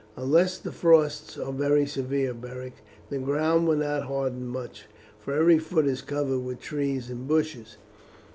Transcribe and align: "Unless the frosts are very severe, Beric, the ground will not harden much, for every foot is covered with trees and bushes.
"Unless 0.15 0.57
the 0.57 0.71
frosts 0.71 1.37
are 1.37 1.53
very 1.53 1.85
severe, 1.85 2.33
Beric, 2.33 2.73
the 3.11 3.19
ground 3.19 3.67
will 3.67 3.75
not 3.75 4.01
harden 4.05 4.47
much, 4.47 4.87
for 5.19 5.31
every 5.31 5.59
foot 5.59 5.85
is 5.85 6.01
covered 6.01 6.39
with 6.39 6.57
trees 6.59 7.11
and 7.11 7.27
bushes. 7.27 7.77